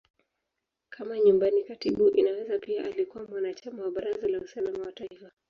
Kama 0.89 1.19
Nyumbani 1.19 1.63
Katibu, 1.63 2.09
Inaweza 2.09 2.59
pia 2.59 2.85
alikuwa 2.85 3.25
mwanachama 3.25 3.83
wa 3.83 3.91
Baraza 3.91 4.27
la 4.27 4.39
Usalama 4.41 4.85
wa 4.85 4.91
Taifa. 4.91 5.31